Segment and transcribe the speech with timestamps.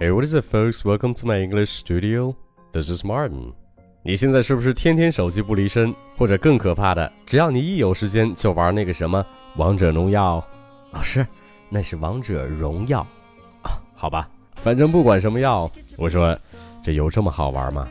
[0.00, 0.84] Hey, what is it, folks?
[0.84, 2.36] Welcome to my English studio.
[2.70, 3.52] This is Martin.
[4.04, 5.92] 你现在是不是天天手机不离身？
[6.16, 9.26] 或者更可怕的，只要你一有时间就玩那个什么
[9.56, 10.40] 王者荣耀？
[10.92, 11.26] 老师，
[11.68, 13.00] 那是王者荣耀
[13.62, 13.74] 啊？
[13.92, 16.38] 好吧，反正不管什么药，我说
[16.80, 17.88] 这有这么好玩吗？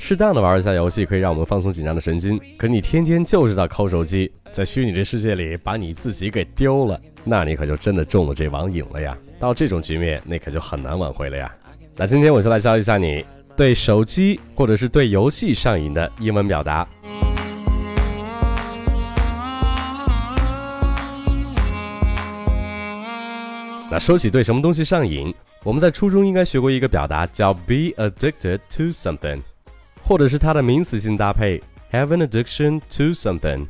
[0.00, 6.98] 适当的玩一下游戏可以让我们放松紧张的神经，可你天天就知道抠手机，在虚拟的世界里把你自己给丢了。
[7.24, 9.18] 那你可就真的中了这网瘾了呀！
[9.40, 11.52] 到这种局面，那可就很难挽回了呀。
[11.96, 13.22] 那今天我就来教一下你
[13.56, 16.88] 对手机或者是对游戏上瘾的英文表达。
[23.90, 25.34] 那说起对什么东西上瘾，
[25.64, 29.40] 我们在初中应该学过一个表达叫 be addicted to something，
[30.08, 31.62] 或者是它的名词性搭配
[31.92, 33.66] have an addiction to something。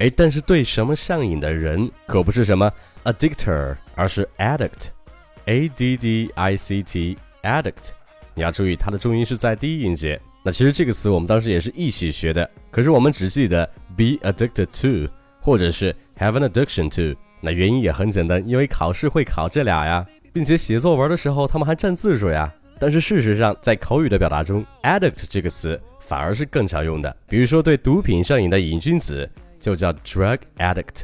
[0.00, 2.70] 哎，但是对什么上瘾的人可不是什么
[3.04, 7.92] addictor，而是 addict，a d d i c t，addict。
[8.34, 10.20] 你要注意它的重音是在第一音节。
[10.44, 13.66] 那其实这个词我们当时也是一起学的，可是我们只记得
[13.96, 17.18] be addicted to，或者是 have an addiction to。
[17.40, 22.52] 那原因也很简单，因为考试会考这俩呀，并且写作文的时候他们还占字数呀。
[22.80, 27.16] 但是事实上，在口语的表达中，addict 这个词反而是更常用的。
[27.28, 29.28] 比如说对毒品上瘾的瘾君子。
[29.60, 31.02] 就叫 drug addict。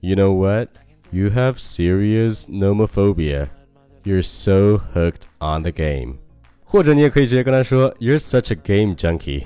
[0.00, 0.68] You know what?
[1.10, 3.48] You have serious nomophobia.
[4.02, 6.14] You're so hooked on the game.
[6.62, 9.42] 或者你也可以直接跟他说，You're such a game junkie.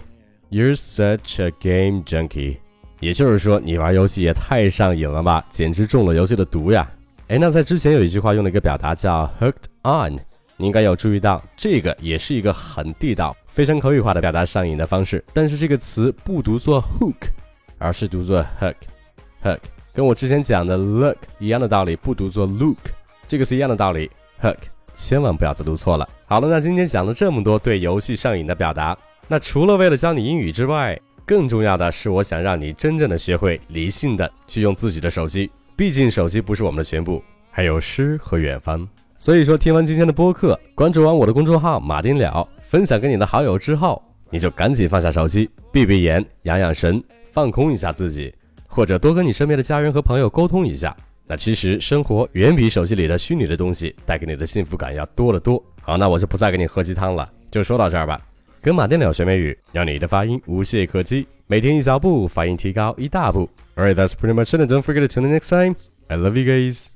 [0.50, 2.56] You're such a game junkie，
[3.00, 6.90] 也就是说你玩游戏也太上瘾了吧，简直中了游戏的毒呀！
[7.28, 10.18] 哎，那在之前有一句话用了一个表达叫 hooked on，
[10.56, 15.22] 你应该有注意到，这个也是一个很地道、非常口语化的表达上瘾的方式。
[15.34, 17.28] 但是这个词不读作 hook，
[17.76, 19.60] 而是读作 hook，hook，
[19.92, 22.78] 跟我之前讲的 look 一样的道理，不读作 look，
[23.26, 24.10] 这个是一样的道理
[24.40, 24.56] ，hook，
[24.94, 26.08] 千万不要再读错了。
[26.24, 28.96] 好了，那今天讲了这么多对游戏上瘾的表达。
[29.30, 35.50] 那除了为了教你英语之外，更重要的是，我想让你真正的学会理性的去用自己的手机。
[35.76, 38.88] 毕竟手机不是我们的全部，还有诗和远方。
[39.18, 48.34] 所以说，听完今天的播客，关注完我的公众号马丁了，分享给你的好友之后，你就赶紧放下手机，闭闭眼，养养神，放空一下自己，
[48.66, 50.96] 或者多跟你身边的家人和朋友沟通一下。
[51.26, 55.62] 那其实生活远比手机里的虚拟的东西带给你的幸福感要多得多。
[55.82, 58.18] 好，那我就不再给你喝鸡汤了，就说到这儿吧。
[58.68, 61.26] 跟马电鸟学美语，让你的发音无懈可击。
[61.46, 63.48] 每天一小步，发音提高一大步。
[63.74, 64.60] Alright, that's pretty much it.
[64.70, 65.74] Don't forget to tune in next time.
[66.08, 66.88] I love you guys.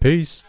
[0.00, 0.40] Peace.